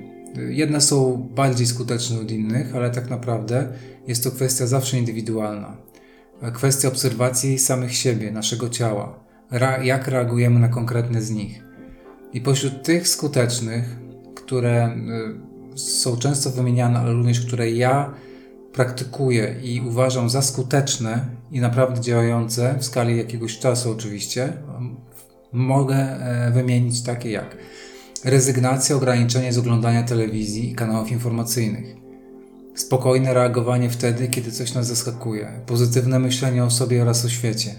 Jedne 0.50 0.82
są 0.82 1.30
bardziej 1.36 1.68
skuteczne 1.68 2.20
od 2.20 2.32
innych, 2.32 2.76
ale 2.76 2.90
tak 2.90 3.10
naprawdę 3.10 3.68
jest 4.08 4.24
to 4.24 4.32
kwestia 4.32 4.68
zawsze 4.68 4.98
indywidualna. 4.98 5.78
Kwestia 6.54 6.88
obserwacji 6.88 7.60
samych 7.60 7.96
siebie, 7.96 8.32
naszego 8.32 8.70
ciała, 8.70 9.20
jak 9.84 10.08
reagujemy 10.08 10.60
na 10.60 10.68
konkretne 10.68 11.22
z 11.22 11.32
nich. 11.32 11.69
I 12.34 12.42
pośród 12.42 12.84
tych 12.84 13.08
skutecznych, 13.08 13.98
które 14.36 14.96
są 15.76 16.18
często 16.18 16.50
wymieniane, 16.50 17.00
ale 17.00 17.14
również 17.14 17.46
które 17.46 17.72
ja 17.72 18.14
praktykuję 18.74 19.56
i 19.64 19.82
uważam 19.82 20.30
za 20.30 20.42
skuteczne 20.42 21.26
i 21.52 21.60
naprawdę 21.60 22.02
działające 22.02 22.76
w 22.80 22.86
skali 22.86 23.18
jakiegoś 23.18 23.60
czasu 23.60 23.92
oczywiście, 23.92 24.54
mogę 25.52 25.96
e, 25.96 26.52
wymienić 26.52 27.04
takie 27.04 27.32
jak 27.32 27.58
rezygnacja, 28.26 28.96
ograniczenie 28.96 29.54
z 29.54 29.58
oglądania 29.58 30.04
telewizji 30.04 30.72
i 30.72 30.76
kanałów 30.76 31.12
informacyjnych, 31.12 31.96
spokojne 32.76 33.34
reagowanie 33.34 33.90
wtedy, 33.90 34.28
kiedy 34.28 34.52
coś 34.52 34.74
nas 34.74 34.88
zaskakuje, 34.88 35.62
pozytywne 35.66 36.20
myślenie 36.20 36.64
o 36.64 36.72
sobie 36.72 37.02
oraz 37.02 37.26
o 37.26 37.30
świecie, 37.30 37.76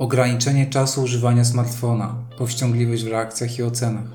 ograniczenie 0.00 0.66
czasu 0.66 1.02
używania 1.02 1.44
smartfona, 1.44 2.14
powściągliwość 2.38 3.04
w 3.04 3.08
reakcjach 3.08 3.58
i 3.58 3.62
ocenach, 3.62 4.08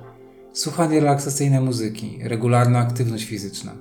słuchanie 0.53 0.99
relaksacyjnej 0.99 1.61
muzyki, 1.61 2.19
regularna 2.23 2.79
aktywność 2.79 3.25
fizyczna, 3.25 3.71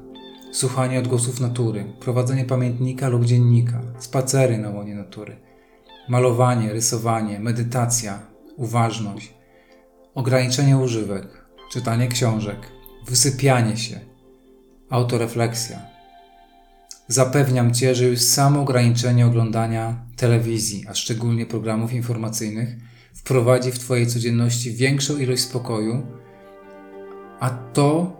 słuchanie 0.53 0.99
odgłosów 0.99 1.41
natury, 1.41 1.85
prowadzenie 2.01 2.45
pamiętnika 2.45 3.09
lub 3.09 3.25
dziennika, 3.25 3.81
spacery 3.99 4.59
na 4.59 4.71
łonie 4.71 4.95
natury, 4.95 5.37
malowanie, 6.09 6.73
rysowanie, 6.73 7.41
medytacja, 7.41 8.19
uważność, 8.57 9.35
ograniczenie 10.15 10.79
używek, 10.79 11.45
czytanie 11.71 12.09
książek, 12.09 12.59
wysypianie 13.07 13.77
się, 13.77 14.01
autorefleksja. 14.91 15.94
Zapewniam 17.09 17.75
Cię, 17.75 17.95
że 17.95 18.05
już 18.05 18.21
samo 18.21 18.61
ograniczenie 18.61 19.27
oglądania 19.27 19.97
telewizji, 20.17 20.85
a 20.89 20.95
szczególnie 20.95 21.47
programów 21.47 21.93
informacyjnych, 21.93 22.77
wprowadzi 23.15 23.73
w 23.73 23.79
Twojej 23.79 24.07
codzienności 24.07 24.73
większą 24.73 25.17
ilość 25.17 25.43
spokoju, 25.43 26.07
a 27.41 27.51
to 27.51 28.17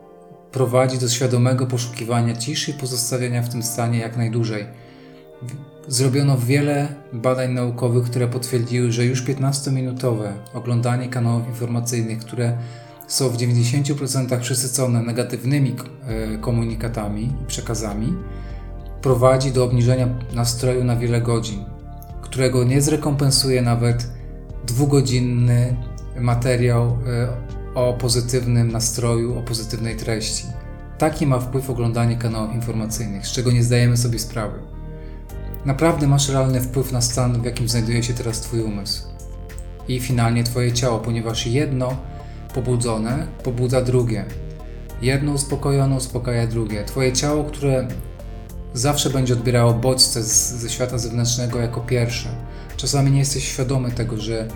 prowadzi 0.53 0.99
do 0.99 1.09
świadomego 1.09 1.67
poszukiwania 1.67 2.37
ciszy 2.37 2.71
i 2.71 2.75
pozostawiania 2.75 3.43
w 3.43 3.49
tym 3.49 3.63
stanie 3.63 3.99
jak 3.99 4.17
najdłużej. 4.17 4.65
Zrobiono 5.89 6.39
wiele 6.39 6.89
badań 7.13 7.53
naukowych, 7.53 8.05
które 8.05 8.29
potwierdziły, 8.29 8.93
że 8.93 9.05
już 9.05 9.25
15-minutowe 9.25 10.33
oglądanie 10.55 11.09
kanałów 11.09 11.49
informacyjnych, 11.49 12.19
które 12.19 12.59
są 13.07 13.29
w 13.29 13.37
90% 13.37 14.41
przesycone 14.41 15.03
negatywnymi 15.03 15.77
e, 16.07 16.39
komunikatami 16.39 17.33
i 17.43 17.47
przekazami, 17.47 18.13
prowadzi 19.05 19.53
do 19.53 19.65
obniżenia 19.65 20.09
nastroju 20.33 20.85
na 20.85 20.97
wiele 20.97 21.21
godzin, 21.21 21.65
którego 22.23 22.65
nie 22.65 22.81
zrekompensuje 22.81 23.63
nawet 23.63 24.09
dwugodzinny 24.67 25.77
materiał 26.21 26.83
e, 26.85 26.95
o 27.75 27.93
pozytywnym 27.93 28.73
nastroju, 28.73 29.39
o 29.39 29.43
pozytywnej 29.43 29.97
treści. 29.97 30.45
Taki 30.99 31.27
ma 31.27 31.41
wpływ 31.41 31.71
oglądanie 31.71 32.17
kanałów 32.17 32.55
informacyjnych, 32.55 33.27
z 33.27 33.33
czego 33.33 33.53
nie 33.53 33.63
zdajemy 33.63 33.97
sobie 33.97 34.19
sprawy. 34.19 34.59
Naprawdę 35.65 36.07
masz 36.07 36.29
realny 36.29 36.61
wpływ 36.61 36.93
na 36.93 37.01
stan, 37.01 37.43
w 37.43 37.45
jakim 37.45 37.69
znajduje 37.69 38.03
się 38.03 38.15
teraz 38.15 38.41
Twój 38.41 38.61
umysł. 38.61 39.03
I 39.89 40.01
finalnie 40.01 40.45
Twoje 40.45 40.73
ciało, 40.73 40.99
ponieważ 40.99 41.47
jedno 41.47 41.97
pobudzone 42.55 43.27
pobudza 43.43 43.83
drugie. 43.83 44.25
Jedno 45.03 45.33
uspokojone 45.33 45.97
uspokaja 45.97 46.47
drugie. 46.47 46.85
Twoje 46.85 47.13
ciało, 47.13 47.45
które 47.45 47.89
zawsze 48.75 49.11
będzie 49.11 49.35
odbierało 49.35 49.75
bodźce 49.75 50.23
z, 50.23 50.53
ze 50.53 50.71
świata 50.71 50.99
zewnętrznego 50.99 51.59
jako 51.59 51.81
pierwsze. 51.81 52.29
Czasami 52.77 53.11
nie 53.11 53.19
jesteś 53.19 53.45
świadomy 53.45 53.91
tego, 53.91 54.17
że 54.17 54.49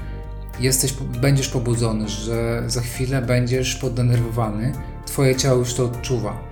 jesteś, 0.60 0.92
będziesz 1.20 1.48
pobudzony, 1.48 2.08
że 2.08 2.62
za 2.66 2.80
chwilę 2.80 3.22
będziesz 3.22 3.76
poddenerwowany, 3.76 4.72
twoje 5.06 5.36
ciało 5.36 5.58
już 5.58 5.74
to 5.74 5.84
odczuwa. 5.84 6.48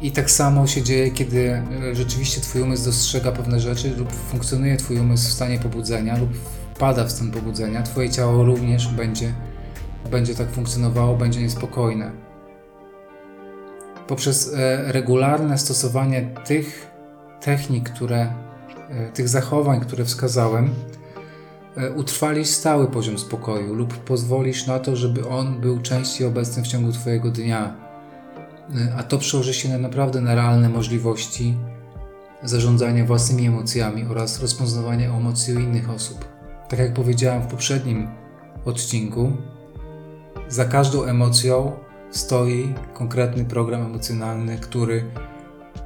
I 0.00 0.12
tak 0.12 0.30
samo 0.30 0.66
się 0.66 0.82
dzieje, 0.82 1.10
kiedy 1.10 1.50
e, 1.50 1.94
rzeczywiście 1.94 2.40
twój 2.40 2.62
umysł 2.62 2.84
dostrzega 2.84 3.32
pewne 3.32 3.60
rzeczy 3.60 3.96
lub 3.96 4.12
funkcjonuje 4.12 4.76
twój 4.76 4.98
umysł 4.98 5.28
w 5.28 5.32
stanie 5.32 5.58
pobudzenia 5.58 6.16
lub 6.18 6.30
wpada 6.74 7.04
w 7.04 7.12
stan 7.12 7.30
pobudzenia, 7.30 7.82
twoje 7.82 8.10
ciało 8.10 8.44
również 8.44 8.88
będzie, 8.88 9.32
będzie 10.10 10.34
tak 10.34 10.50
funkcjonowało, 10.50 11.16
będzie 11.16 11.40
niespokojne. 11.40 12.29
Poprzez 14.10 14.54
e, 14.54 14.92
regularne 14.92 15.58
stosowanie 15.58 16.22
tych 16.44 16.90
technik, 17.40 17.90
które, 17.90 18.34
e, 18.90 19.12
tych 19.12 19.28
zachowań, 19.28 19.80
które 19.80 20.04
wskazałem, 20.04 20.70
e, 21.76 21.90
utrwalisz 21.90 22.48
stały 22.48 22.86
poziom 22.86 23.18
spokoju 23.18 23.74
lub 23.74 23.96
pozwolisz 23.96 24.66
na 24.66 24.78
to, 24.78 24.96
żeby 24.96 25.28
on 25.28 25.60
był 25.60 25.80
częściej 25.80 26.26
obecny 26.26 26.62
w 26.62 26.66
ciągu 26.66 26.92
Twojego 26.92 27.30
dnia. 27.30 27.76
A 28.96 29.02
to 29.02 29.18
przełoży 29.18 29.54
się 29.54 29.68
na 29.68 29.78
naprawdę 29.78 30.20
na 30.20 30.34
realne 30.34 30.68
możliwości 30.68 31.56
zarządzania 32.42 33.04
własnymi 33.04 33.46
emocjami 33.46 34.06
oraz 34.10 34.42
rozpoznawania 34.42 35.16
emocji 35.16 35.54
innych 35.54 35.90
osób. 35.90 36.24
Tak 36.68 36.78
jak 36.78 36.94
powiedziałem 36.94 37.42
w 37.42 37.46
poprzednim 37.46 38.08
odcinku, 38.64 39.32
za 40.48 40.64
każdą 40.64 41.04
emocją 41.04 41.72
stoi 42.10 42.74
konkretny 42.94 43.44
program 43.44 43.82
emocjonalny, 43.82 44.58
który 44.58 45.04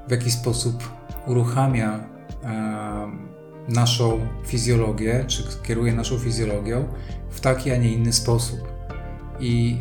w 0.08 0.10
jakiś 0.10 0.32
sposób 0.32 0.90
uruchamia 1.26 2.00
naszą 3.68 4.20
fizjologię, 4.46 5.24
czy 5.26 5.42
kieruje 5.62 5.92
naszą 5.92 6.18
fizjologią 6.18 6.88
w 7.30 7.40
taki, 7.40 7.70
a 7.70 7.76
nie 7.76 7.92
inny 7.92 8.12
sposób. 8.12 8.60
I 9.40 9.78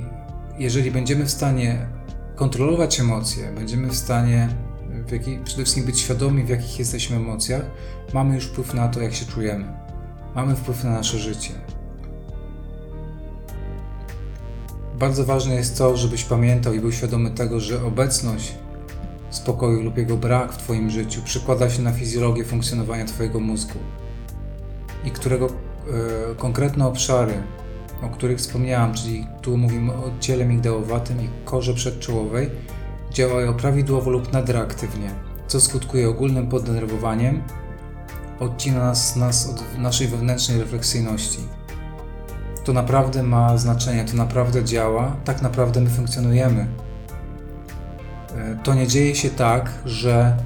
jeżeli 0.60 0.92
będziemy 0.92 1.26
w 1.26 1.32
stanie 1.32 1.88
kontrolować 2.36 3.00
emocje, 3.00 3.52
będziemy 3.56 3.88
w 3.88 3.96
stanie 3.96 4.50
w 5.08 5.12
jaki, 5.12 5.40
przede 5.44 5.64
wszystkim 5.64 5.86
być 5.86 6.00
świadomi, 6.00 6.44
w 6.44 6.50
jakich 6.50 6.80
jesteśmy 6.80 7.16
emocjach, 7.16 7.62
mamy 8.14 8.36
już 8.36 8.46
wpływ 8.46 8.74
na 8.74 8.88
to, 8.88 9.02
jak 9.02 9.14
się 9.14 9.26
czujemy. 9.26 9.66
Mamy 10.36 10.56
wpływ 10.56 10.84
na 10.84 10.90
nasze 10.90 11.18
życie. 11.18 11.54
Bardzo 15.04 15.26
ważne 15.26 15.56
jest 15.56 15.78
to, 15.78 15.98
żebyś 15.98 16.24
pamiętał 16.24 16.74
i 16.74 16.80
był 16.80 16.92
świadomy 16.92 17.32
tego, 17.32 17.60
że 17.60 17.84
obecność 17.86 18.54
spokoju 19.30 19.82
lub 19.82 19.98
jego 19.98 20.18
brak 20.18 20.54
w 20.54 20.58
Twoim 20.58 20.90
życiu 20.90 21.22
przekłada 21.22 21.70
się 21.70 21.82
na 21.82 21.92
fizjologię 21.92 22.46
funkcjonowania 22.46 23.06
Twojego 23.06 23.40
mózgu 23.40 23.80
i 25.06 25.12
którego 25.12 25.48
e, 25.48 25.52
konkretne 26.36 26.88
obszary, 26.88 27.34
o 28.02 28.10
których 28.10 28.38
wspomniałam, 28.38 28.94
czyli 28.94 29.28
tu 29.42 29.58
mówimy 29.58 29.94
o 29.94 30.12
ciele 30.20 30.46
migdałowatym 30.46 31.22
i 31.22 31.30
korze 31.46 31.74
przedczołowej, 31.74 32.50
działają 33.12 33.54
prawidłowo 33.54 34.12
lub 34.12 34.34
nadreaktywnie, 34.34 35.10
co 35.48 35.62
skutkuje 35.62 36.10
ogólnym 36.10 36.48
poddenerwowaniem, 36.48 37.44
odcina 38.40 38.80
nas, 38.80 39.16
nas 39.16 39.50
od 39.50 39.80
naszej 39.80 40.08
wewnętrznej 40.08 40.60
refleksyjności. 40.60 41.40
To 42.64 42.74
naprawdę 42.74 43.24
ma 43.24 43.58
znaczenie, 43.58 44.06
to 44.06 44.18
naprawdę 44.18 44.64
działa, 44.64 45.16
tak 45.26 45.42
naprawdę 45.42 45.82
my 45.82 45.90
funkcjonujemy. 45.90 46.68
E, 48.36 48.58
to 48.64 48.74
nie 48.74 48.88
dzieje 48.88 49.16
się 49.16 49.30
tak, 49.30 49.72
że 49.86 50.38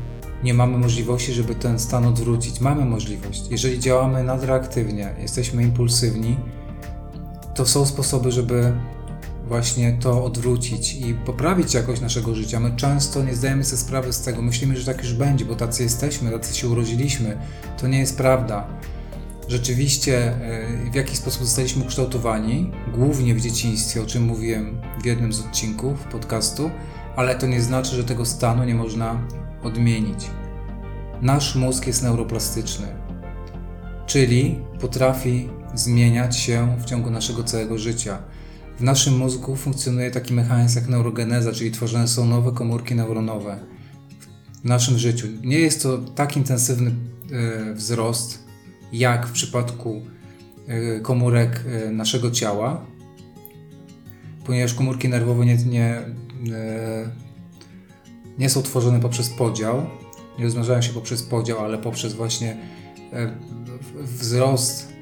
nie 0.43 0.53
mamy 0.53 0.77
możliwości, 0.77 1.33
żeby 1.33 1.55
ten 1.55 1.79
stan 1.79 2.05
odwrócić. 2.05 2.61
Mamy 2.61 2.85
możliwość. 2.85 3.47
Jeżeli 3.49 3.79
działamy 3.79 4.23
nadreaktywnie, 4.23 5.15
jesteśmy 5.19 5.63
impulsywni, 5.63 6.37
to 7.55 7.65
są 7.65 7.85
sposoby, 7.85 8.31
żeby 8.31 8.73
właśnie 9.47 9.97
to 10.01 10.25
odwrócić 10.25 10.93
i 10.93 11.13
poprawić 11.13 11.73
jakość 11.73 12.01
naszego 12.01 12.35
życia. 12.35 12.59
My 12.59 12.75
często 12.75 13.23
nie 13.23 13.35
zdajemy 13.35 13.63
sobie 13.63 13.77
sprawy 13.77 14.13
z 14.13 14.21
tego, 14.21 14.41
myślimy, 14.41 14.77
że 14.77 14.85
tak 14.85 15.03
już 15.03 15.13
będzie, 15.13 15.45
bo 15.45 15.55
tacy 15.55 15.83
jesteśmy, 15.83 16.31
tacy 16.31 16.55
się 16.55 16.67
urodziliśmy. 16.67 17.37
To 17.77 17.87
nie 17.87 17.99
jest 17.99 18.17
prawda. 18.17 18.67
Rzeczywiście 19.47 20.27
e, 20.27 20.91
w 20.91 20.95
jakiś 20.95 21.17
sposób 21.17 21.43
zostaliśmy 21.43 21.83
ukształtowani, 21.83 22.71
głównie 22.93 23.35
w 23.35 23.41
dzieciństwie, 23.41 24.01
o 24.01 24.05
czym 24.05 24.23
mówiłem 24.23 24.81
w 25.01 25.05
jednym 25.05 25.33
z 25.33 25.39
odcinków 25.39 26.03
podcastu, 26.03 26.71
ale 27.15 27.35
to 27.35 27.47
nie 27.47 27.61
znaczy, 27.61 27.95
że 27.95 28.03
tego 28.03 28.25
stanu 28.25 28.63
nie 28.63 28.75
można 28.75 29.27
odmienić. 29.63 30.29
Nasz 31.21 31.55
mózg 31.55 31.87
jest 31.87 32.03
neuroplastyczny, 32.03 32.87
czyli 34.05 34.59
potrafi 34.81 35.49
zmieniać 35.75 36.37
się 36.37 36.75
w 36.79 36.85
ciągu 36.85 37.09
naszego 37.09 37.43
całego 37.43 37.77
życia. 37.77 38.17
W 38.79 38.83
naszym 38.83 39.17
mózgu 39.17 39.55
funkcjonuje 39.55 40.11
taki 40.11 40.33
mechanizm 40.33 40.79
jak 40.79 40.87
neurogeneza, 40.87 41.51
czyli 41.51 41.71
tworzone 41.71 42.07
są 42.07 42.25
nowe 42.25 42.51
komórki 42.51 42.95
neuronowe 42.95 43.59
w 44.63 44.65
naszym 44.65 44.97
życiu. 44.97 45.27
Nie 45.43 45.59
jest 45.59 45.83
to 45.83 45.97
tak 45.97 46.37
intensywny 46.37 46.91
e, 47.31 47.73
wzrost 47.73 48.46
jak 48.93 49.27
w 49.27 49.31
przypadku 49.31 50.01
e, 50.67 50.99
komórek 50.99 51.63
e, 51.67 51.91
naszego 51.91 52.31
ciała, 52.31 52.85
ponieważ 54.45 54.73
komórki 54.73 55.09
nerwowe 55.09 55.45
nie, 55.45 55.57
nie, 55.57 56.01
nie 58.37 58.49
są 58.49 58.61
tworzone 58.61 58.99
poprzez 58.99 59.29
podział, 59.29 59.85
nie 60.39 60.43
rozmnażają 60.43 60.81
się 60.81 60.93
poprzez 60.93 61.23
podział, 61.23 61.59
ale 61.59 61.77
poprzez 61.77 62.13
właśnie 62.13 62.57
wzrost 63.95 64.93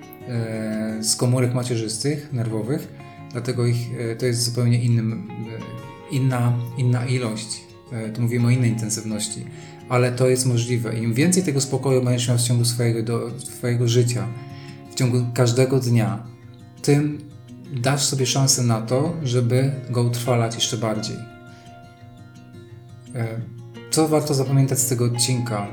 z 1.02 1.16
komórek 1.16 1.54
macierzystych, 1.54 2.34
nerwowych 2.34 2.88
dlatego 3.36 3.66
ich, 3.66 4.00
e, 4.00 4.16
to 4.16 4.26
jest 4.26 4.44
zupełnie 4.44 4.84
innym, 4.84 5.32
e, 6.12 6.16
inna, 6.16 6.54
inna 6.78 7.06
ilość. 7.06 7.65
E, 7.96 8.10
tu 8.10 8.22
mówimy 8.22 8.48
o 8.48 8.50
innej 8.50 8.70
intensywności, 8.70 9.46
ale 9.90 10.12
to 10.12 10.28
jest 10.28 10.46
możliwe. 10.46 11.00
Im 11.00 11.14
więcej 11.14 11.44
tego 11.44 11.62
spokoju 11.62 12.04
będziesz 12.04 12.28
miał 12.28 12.38
w 12.38 12.42
ciągu 12.42 12.66
swojego, 12.66 13.04
do, 13.04 13.40
swojego 13.40 13.88
życia, 13.88 14.28
w 14.92 14.96
ciągu 14.96 15.26
każdego 15.34 15.80
dnia, 15.80 16.24
tym 16.82 17.18
dasz 17.82 18.04
sobie 18.06 18.26
szansę 18.26 18.64
na 18.64 18.82
to, 18.82 19.14
żeby 19.24 19.72
go 19.90 20.04
utrwalać 20.04 20.56
jeszcze 20.56 20.78
bardziej. 20.78 21.18
Co 23.92 24.08
warto 24.08 24.34
zapamiętać 24.34 24.80
z 24.80 24.88
tego 24.88 25.06
odcinka? 25.06 25.68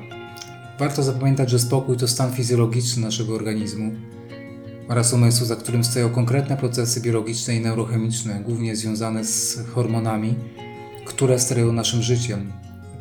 Warto 0.78 1.02
zapamiętać, 1.02 1.50
że 1.50 1.58
spokój 1.58 1.96
to 1.96 2.08
stan 2.08 2.32
fizjologiczny 2.32 3.02
naszego 3.02 3.34
organizmu 3.34 3.92
oraz 4.88 5.12
umysłu, 5.12 5.46
za 5.46 5.56
którym 5.56 5.84
stoją 5.84 6.10
konkretne 6.10 6.56
procesy 6.56 7.00
biologiczne 7.00 7.56
i 7.56 7.60
neurochemiczne, 7.60 8.40
głównie 8.44 8.76
związane 8.76 9.24
z 9.24 9.58
hormonami, 9.74 10.34
które 11.04 11.38
sterują 11.38 11.72
naszym 11.72 12.02
życiem. 12.02 12.52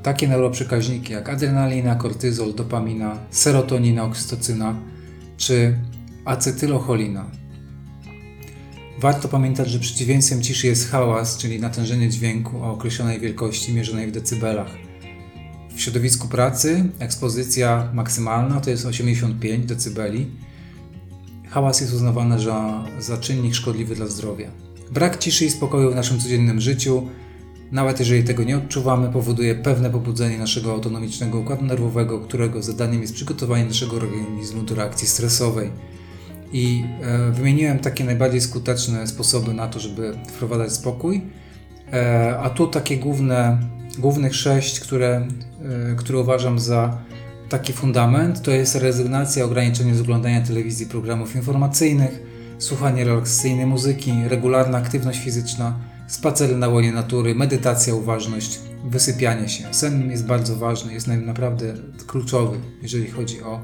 Takie 0.04 0.28
neuroprzekaźniki 0.28 1.14
jak 1.14 1.30
adrenalina, 1.30 1.96
kortyzol, 1.96 2.54
dopamina, 2.54 3.18
serotonina, 3.32 4.04
oksytocyna 4.04 4.76
czy 5.38 5.76
acetylocholina. 6.26 7.26
Warto 9.00 9.28
pamiętać, 9.28 9.70
że 9.70 9.80
przeciwieństwem 9.80 10.42
ciszy 10.42 10.68
jest 10.68 10.90
hałas, 10.90 11.38
czyli 11.38 11.60
natężenie 11.60 12.10
dźwięku 12.10 12.64
o 12.64 12.72
określonej 12.72 13.20
wielkości 13.20 13.74
mierzonej 13.74 14.08
w 14.08 14.12
decybelach. 14.12 14.78
W 15.76 15.82
środowisku 15.82 16.28
pracy 16.28 16.90
ekspozycja 17.00 17.90
maksymalna 17.94 18.62
to 18.62 18.70
jest 18.70 18.86
85 18.86 19.66
decybeli, 19.66 20.28
Hałas 21.52 21.82
jest 21.82 21.94
uznawany 21.94 22.40
za, 22.40 22.86
za 23.00 23.18
czynnik 23.18 23.56
szkodliwy 23.56 23.96
dla 23.96 24.08
zdrowia. 24.08 24.52
Brak 24.92 25.18
ciszy 25.18 25.46
i 25.46 25.50
spokoju 25.50 25.92
w 25.92 25.96
naszym 25.96 26.20
codziennym 26.20 26.62
życiu, 26.62 27.08
nawet 27.72 28.00
jeżeli 28.00 28.24
tego 28.24 28.44
nie 28.44 28.58
odczuwamy, 28.58 29.10
powoduje 29.10 29.56
pewne 29.56 29.90
pobudzenie 29.90 30.38
naszego 30.38 30.72
autonomicznego 30.72 31.40
układu 31.40 31.66
nerwowego, 31.66 32.20
którego 32.20 32.64
zadaniem 32.64 33.02
jest 33.02 33.14
przygotowanie 33.14 33.66
naszego 33.66 33.96
organizmu 33.96 34.64
do 34.64 34.76
reakcji 34.76 35.08
stresowej. 35.08 35.70
I 36.54 36.84
e, 37.02 37.32
wymieniłem 37.32 37.80
takie 37.80 38.04
najbardziej 38.04 38.42
skuteczne 38.42 39.08
sposoby 39.08 39.54
na 39.54 39.68
to, 39.68 39.80
żeby 39.80 40.14
wprowadzać 40.28 40.74
spokój. 40.74 41.22
E, 41.94 42.40
a 42.40 42.50
tu 42.50 42.68
takie 42.68 42.98
główne, 42.98 43.60
głównych 44.00 44.36
sześć, 44.36 44.80
które, 44.80 45.28
e, 45.92 45.96
które 45.96 46.20
uważam 46.20 46.60
za 46.60 46.98
taki 47.50 47.74
fundament 47.74 48.42
to 48.42 48.52
jest 48.52 48.76
rezygnacja, 48.76 49.46
ograniczenie 49.46 49.96
z 49.96 50.02
oglądania 50.02 50.42
telewizji, 50.42 50.86
programów 50.86 51.36
informacyjnych, 51.36 52.22
słuchanie 52.58 53.04
relaksacyjnej 53.04 53.66
muzyki, 53.66 54.14
regularna 54.28 54.78
aktywność 54.78 55.20
fizyczna, 55.20 55.80
spacery 56.12 56.56
na 56.56 56.68
łonie 56.68 56.92
natury, 56.92 57.36
medytacja, 57.36 57.96
uważność, 57.96 58.60
wysypianie 58.86 59.50
się. 59.50 59.74
Sen 59.74 60.12
jest 60.12 60.26
bardzo 60.26 60.56
ważny, 60.56 60.94
jest 60.94 61.08
naprawdę 61.08 61.74
kluczowy, 62.08 62.58
jeżeli 62.82 63.12
chodzi 63.12 63.42
o 63.42 63.62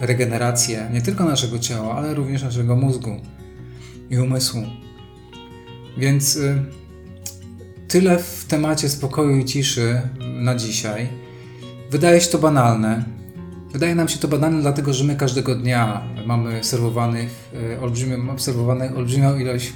regenerację 0.00 0.90
nie 0.92 1.02
tylko 1.02 1.24
naszego 1.24 1.58
ciała, 1.58 1.94
ale 1.94 2.14
również 2.14 2.42
naszego 2.42 2.76
mózgu 2.76 3.10
i 4.10 4.18
umysłu. 4.18 4.62
Więc 5.98 6.36
y, 6.36 6.62
tyle 7.88 8.18
w 8.18 8.44
temacie 8.48 8.88
spokoju 8.88 9.38
i 9.38 9.44
ciszy 9.44 10.00
na 10.20 10.54
dzisiaj. 10.54 11.08
Wydaje 11.90 12.20
się 12.20 12.30
to 12.30 12.38
banalne. 12.38 13.04
Wydaje 13.72 13.94
nam 13.94 14.08
się 14.08 14.18
to 14.18 14.28
banalne, 14.28 14.60
dlatego 14.60 14.92
że 14.92 15.04
my 15.04 15.16
każdego 15.16 15.54
dnia 15.54 16.02
mamy 16.26 16.60
obserwowanych 18.32 18.92
olbrzymią 18.96 19.38
ilość 19.38 19.72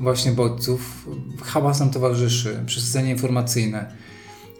właśnie 0.00 0.32
bodźców. 0.32 1.08
Hałas 1.42 1.80
nam 1.80 1.90
towarzyszy, 1.90 2.62
przesycenie 2.66 3.10
informacyjne. 3.10 3.92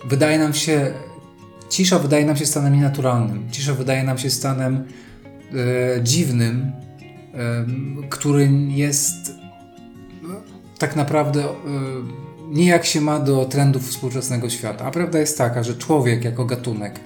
Wydaje 0.05 0.39
nam 0.39 0.55
się, 0.55 0.95
cisza 1.69 1.99
wydaje 1.99 2.27
nam 2.27 2.37
się 2.37 2.47
stanem 2.47 2.75
nienaturalnym. 2.75 3.51
Cisza 3.51 3.75
wydaje 3.75 4.03
nam 4.03 4.19
się 4.19 4.31
stanem 4.31 4.85
e, 5.97 6.03
dziwnym, 6.03 6.73
e, 7.35 7.67
który 8.09 8.51
jest 8.69 9.33
no, 10.23 10.35
tak 10.79 10.97
naprawdę 10.97 11.45
e, 11.45 11.55
nijak 12.49 12.85
się 12.85 13.01
ma 13.01 13.19
do 13.19 13.45
trendów 13.45 13.89
współczesnego 13.89 14.51
świata. 14.51 14.85
A 14.85 14.91
prawda 14.91 15.19
jest 15.19 15.39
taka, 15.39 15.63
że 15.63 15.75
człowiek 15.75 16.25
jako 16.25 16.45
gatunek 16.45 17.01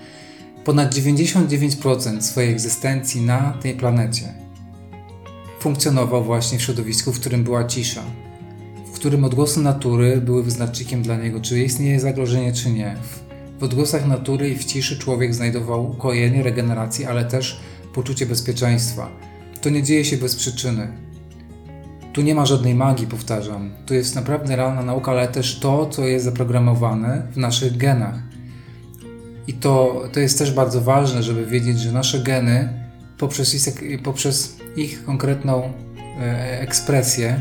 ponad 0.65 0.95
99% 0.95 2.21
swojej 2.21 2.53
egzystencji 2.53 3.23
na 3.23 3.53
tej 3.63 3.75
planecie 3.75 4.50
funkcjonował 5.61 6.25
właśnie 6.25 6.59
w 6.59 6.63
środowisku, 6.63 7.13
w 7.13 7.21
którym 7.21 7.45
była 7.45 7.65
cisza, 7.65 8.03
w 8.87 8.91
którym 8.91 9.25
odgłosy 9.25 9.61
natury 9.61 10.21
były 10.21 10.43
wyznacznikiem 10.43 11.03
dla 11.03 11.17
niego, 11.17 11.41
czy 11.41 11.63
istnieje 11.63 12.01
zagrożenie, 12.01 12.53
czy 12.53 12.71
nie. 12.71 12.97
W 13.59 13.63
odgłosach 13.63 14.07
natury 14.07 14.51
i 14.51 14.59
w 14.59 14.65
ciszy 14.65 14.99
człowiek 14.99 15.35
znajdował 15.35 15.91
ukojenie, 15.91 16.43
regenerację, 16.43 17.09
ale 17.09 17.25
też 17.25 17.61
poczucie 17.95 18.27
bezpieczeństwa. 18.27 19.11
To 19.61 19.71
nie 19.71 19.83
dzieje 19.83 20.05
się 20.05 20.17
bez 20.17 20.37
przyczyny. 20.37 20.89
Tu 22.13 22.23
nie 22.23 22.35
ma 22.35 22.47
żadnej 22.47 22.75
magii, 22.75 23.07
powtarzam. 23.07 23.71
Tu 23.87 23.95
jest 23.95 24.15
naprawdę 24.15 24.57
realna 24.57 24.83
nauka, 24.83 25.13
ale 25.13 25.29
też 25.29 25.59
to, 25.59 25.87
co 25.87 26.05
jest 26.05 26.25
zaprogramowane 26.25 27.23
w 27.33 27.37
naszych 27.37 27.77
genach. 27.77 28.15
I 29.47 29.53
to, 29.53 30.03
to 30.13 30.21
jest 30.21 30.39
też 30.39 30.53
bardzo 30.53 30.81
ważne, 30.81 31.23
żeby 31.23 31.47
wiedzieć, 31.47 31.79
że 31.79 31.93
nasze 31.93 32.21
geny 32.21 32.69
poprzez 33.19 33.71
poprzez 34.03 34.60
ich 34.77 35.05
konkretną 35.05 35.73
e, 36.21 36.61
ekspresję 36.61 37.41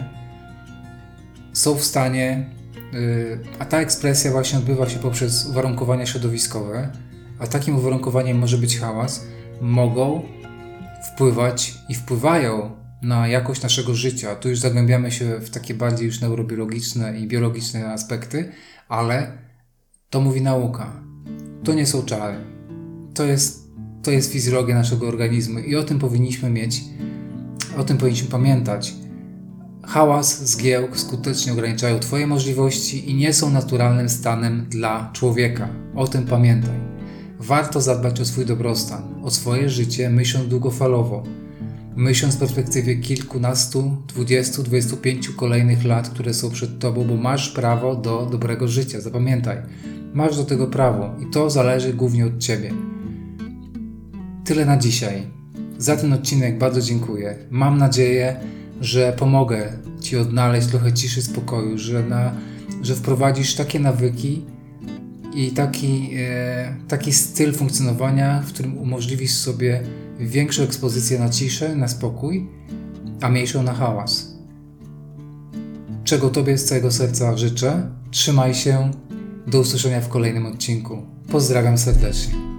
są 1.54 1.76
w 1.76 1.84
stanie, 1.84 2.50
e, 2.94 3.60
a 3.60 3.65
ta 3.65 3.80
ekspresja 3.80 4.32
właśnie 4.32 4.60
odbywa 4.60 4.89
się 4.89 5.00
poprzez 5.00 5.46
uwarunkowania 5.46 6.06
środowiskowe, 6.06 6.92
a 7.39 7.48
takim 7.48 7.76
uwarunkowaniem 7.76 8.39
może 8.39 8.58
być 8.58 8.80
hałas, 8.80 9.26
mogą 9.62 10.22
wpływać 11.13 11.74
i 11.89 11.96
wpływają 11.96 12.72
na 13.02 13.28
jakość 13.28 13.62
naszego 13.62 13.96
życia. 13.96 14.36
Tu 14.36 14.50
już 14.50 14.60
zagłębiamy 14.60 15.12
się 15.12 15.39
w 15.39 15.50
takie 15.50 15.74
bardziej 15.74 16.06
już 16.06 16.22
neurobiologiczne 16.22 17.20
i 17.20 17.28
biologiczne 17.28 17.88
aspekty, 17.88 18.52
ale 18.89 19.32
to 20.10 20.22
mówi 20.22 20.42
nauka. 20.42 21.04
To 21.63 21.74
nie 21.74 21.86
są 21.86 22.06
czary. 22.06 22.38
To 23.13 23.24
jest, 23.24 23.70
to 24.04 24.12
jest 24.12 24.32
fizjologia 24.32 24.76
naszego 24.76 25.08
organizmu 25.08 25.60
i 25.60 25.76
o 25.76 25.84
tym 25.84 26.00
powinniśmy 26.00 26.50
mieć, 26.50 26.82
o 27.78 27.84
tym 27.84 27.98
powinniśmy 27.98 28.30
pamiętać. 28.30 28.94
Hałas, 29.84 30.50
zgiełk 30.50 30.98
skutecznie 30.98 31.54
ograniczają 31.54 32.00
Twoje 32.00 32.28
możliwości 32.28 33.12
i 33.12 33.16
nie 33.16 33.34
są 33.34 33.50
naturalnym 33.50 34.10
stanem 34.10 34.66
dla 34.70 35.10
człowieka. 35.14 35.70
O 35.96 36.08
tym 36.08 36.26
pamiętaj. 36.26 36.80
Warto 37.40 37.82
zadbać 37.82 38.22
o 38.22 38.26
swój 38.26 38.46
dobrostan, 38.46 39.04
o 39.24 39.32
swoje 39.32 39.70
życie, 39.70 40.10
myśląc 40.10 40.48
długofalowo 40.48 41.24
myśląc 42.00 42.36
w 42.36 42.40
perspektywie 42.40 42.96
kilkunastu, 42.96 43.98
dwudziestu, 44.08 44.64
dwudziestu 44.64 44.98
pięciu 44.98 45.34
kolejnych 45.34 45.86
lat, 45.86 46.10
które 46.10 46.34
są 46.34 46.52
przed 46.52 46.80
Tobą, 46.80 47.04
bo 47.04 47.16
masz 47.16 47.50
prawo 47.50 47.96
do 47.96 48.26
dobrego 48.32 48.68
życia. 48.68 49.02
Zapamiętaj, 49.02 49.58
masz 50.14 50.38
do 50.38 50.44
tego 50.44 50.68
prawo 50.68 51.16
i 51.20 51.32
to 51.32 51.50
zależy 51.50 51.94
głównie 51.94 52.26
od 52.26 52.38
Ciebie. 52.38 52.72
Tyle 54.46 54.66
na 54.66 54.78
dzisiaj. 54.78 55.38
Za 55.80 55.98
ten 55.98 56.13
odcinek 56.13 56.58
bardzo 56.58 56.82
dziękuję. 56.82 57.36
Mam 57.50 57.78
nadzieję, 57.78 58.36
że 58.82 59.13
pomogę 59.18 59.74
Ci 60.02 60.18
odnaleźć 60.18 60.68
trochę 60.68 60.94
ciszy, 60.94 61.22
spokoju, 61.22 61.78
że, 61.78 62.04
na, 62.04 62.32
że 62.82 62.96
wprowadzisz 62.96 63.56
takie 63.56 63.80
nawyki 63.80 64.46
i 65.36 65.52
taki, 65.52 66.10
e, 66.18 66.76
taki 66.88 67.13
styl 67.13 67.54
funkcjonowania, 67.54 68.42
w 68.42 68.48
którym 68.48 68.78
umożliwisz 68.78 69.32
sobie 69.32 69.84
większą 70.20 70.63
ekspozycję 70.63 71.20
na 71.20 71.30
ciszę, 71.30 71.76
na 71.76 71.88
spokój, 71.88 72.48
a 73.22 73.30
mniejszą 73.30 73.63
na 73.63 73.74
hałas. 73.74 74.36
Czego 76.04 76.30
Tobie 76.30 76.58
z 76.58 76.65
całego 76.65 76.92
serca 76.92 77.38
życzę. 77.38 77.89
Trzymaj 78.12 78.54
się. 78.54 78.92
Do 79.48 79.60
usłyszenia 79.60 80.02
w 80.02 80.10
kolejnym 80.10 80.46
odcinku. 80.46 80.98
Pozdrawiam 81.32 81.78
serdecznie. 81.78 82.59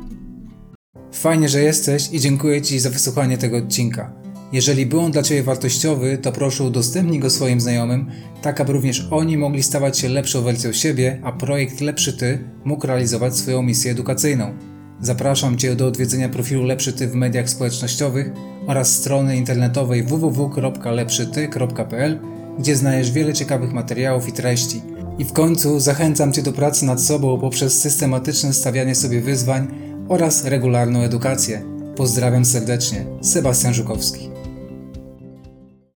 Fajnie, 1.12 1.48
że 1.48 1.60
jesteś 1.60 2.08
i 2.12 2.20
dziękuję 2.20 2.62
Ci 2.62 2.80
za 2.80 2.90
wysłuchanie 2.90 3.38
tego 3.38 3.56
odcinka. 3.56 4.12
Jeżeli 4.52 4.86
był 4.86 5.00
on 5.00 5.12
dla 5.12 5.22
Ciebie 5.22 5.42
wartościowy, 5.42 6.18
to 6.18 6.32
proszę 6.32 6.64
udostępnij 6.64 7.20
go 7.20 7.30
swoim 7.30 7.60
znajomym, 7.60 8.10
tak 8.42 8.60
aby 8.60 8.72
również 8.72 9.08
oni 9.10 9.38
mogli 9.38 9.62
stawać 9.62 9.98
się 9.98 10.08
lepszą 10.08 10.42
wersją 10.42 10.72
siebie, 10.72 11.20
a 11.24 11.32
projekt 11.32 11.80
Lepszy 11.80 12.12
Ty 12.12 12.38
mógł 12.64 12.86
realizować 12.86 13.36
swoją 13.36 13.62
misję 13.62 13.92
edukacyjną. 13.92 14.54
Zapraszam 15.00 15.58
Cię 15.58 15.76
do 15.76 15.86
odwiedzenia 15.86 16.28
profilu 16.28 16.62
Lepszy 16.62 16.92
Ty 16.92 17.08
w 17.08 17.14
mediach 17.14 17.50
społecznościowych 17.50 18.30
oraz 18.66 18.96
strony 18.96 19.36
internetowej 19.36 20.02
www.lepszyty.pl, 20.02 22.20
gdzie 22.58 22.76
znajdziesz 22.76 23.12
wiele 23.12 23.32
ciekawych 23.32 23.72
materiałów 23.72 24.28
i 24.28 24.32
treści. 24.32 24.82
I 25.18 25.24
w 25.24 25.32
końcu 25.32 25.80
zachęcam 25.80 26.32
Cię 26.32 26.42
do 26.42 26.52
pracy 26.52 26.84
nad 26.84 27.02
sobą 27.02 27.40
poprzez 27.40 27.80
systematyczne 27.80 28.52
stawianie 28.52 28.94
sobie 28.94 29.20
wyzwań 29.20 29.89
oraz 30.10 30.44
regularną 30.44 31.02
edukację. 31.02 31.62
Pozdrawiam 31.96 32.44
serdecznie, 32.44 33.04
Sebastian 33.22 33.74
Żukowski. 33.74 34.30